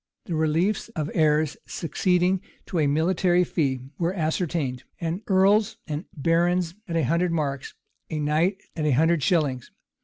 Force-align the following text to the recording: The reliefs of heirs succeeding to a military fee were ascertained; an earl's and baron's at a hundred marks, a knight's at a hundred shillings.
The 0.25 0.33
reliefs 0.33 0.89
of 0.95 1.11
heirs 1.13 1.57
succeeding 1.67 2.41
to 2.65 2.79
a 2.79 2.87
military 2.87 3.43
fee 3.43 3.81
were 3.99 4.15
ascertained; 4.15 4.83
an 4.99 5.21
earl's 5.27 5.77
and 5.85 6.05
baron's 6.17 6.73
at 6.87 6.95
a 6.95 7.03
hundred 7.03 7.31
marks, 7.31 7.75
a 8.09 8.17
knight's 8.17 8.67
at 8.75 8.85
a 8.87 8.91
hundred 8.93 9.21
shillings. 9.21 9.69